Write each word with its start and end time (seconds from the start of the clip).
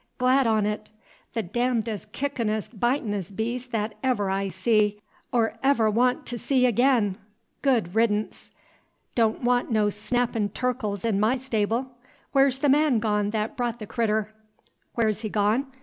"Glad 0.17 0.47
on 0.47 0.63
't! 0.63 0.89
The 1.35 1.43
darndest, 1.43 2.11
kickin'est, 2.11 2.71
bitin'est 2.79 3.35
beast 3.35 3.71
th't 3.71 3.93
ever 4.01 4.31
I 4.31 4.47
see, 4.47 4.99
'r 5.31 5.59
ever 5.61 5.91
wan' 5.91 6.23
t' 6.23 6.37
see 6.37 6.65
ag'in! 6.65 7.19
Good 7.61 7.93
reddance! 7.93 8.49
Don' 9.13 9.43
wan' 9.43 9.71
no 9.71 9.91
snappin' 9.91 10.49
turkles 10.49 11.05
in 11.05 11.19
my 11.19 11.35
stable! 11.35 11.91
Whar's 12.33 12.57
the 12.57 12.67
man 12.69 12.97
gone 12.97 13.29
th't 13.31 13.55
brought 13.55 13.77
the 13.77 13.85
critter?" 13.85 14.33
"Whar 14.95 15.05
he's 15.05 15.23
gone? 15.29 15.67